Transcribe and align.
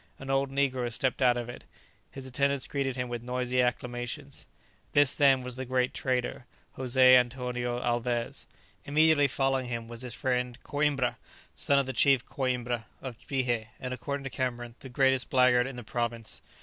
An 0.17 0.31
old 0.31 0.49
negro 0.49 0.91
stepped 0.91 1.21
out 1.21 1.37
of 1.37 1.47
it. 1.47 1.63
His 2.09 2.25
attendants 2.25 2.65
greeted 2.65 2.95
him 2.95 3.07
with 3.07 3.21
noisy 3.21 3.61
acclamations. 3.61 4.47
This, 4.93 5.13
then, 5.13 5.43
was 5.43 5.57
the 5.57 5.63
great 5.63 5.93
trader, 5.93 6.45
José 6.75 7.13
Antonio 7.15 7.79
Alvez. 7.79 8.47
Immediately 8.83 9.27
following 9.27 9.67
him 9.67 9.87
was 9.87 10.01
his 10.01 10.15
friend 10.15 10.57
Coïmbra, 10.63 11.17
son 11.53 11.77
of 11.77 11.85
the 11.85 11.93
chief 11.93 12.25
Coïmbra 12.25 12.85
of 12.99 13.19
Bihé, 13.19 13.67
and, 13.79 13.93
according 13.93 14.23
to 14.23 14.31
Cameron, 14.31 14.73
the 14.79 14.89
greatest 14.89 15.29
blackguard 15.29 15.67
in 15.67 15.75
the 15.75 15.83
province. 15.83 16.41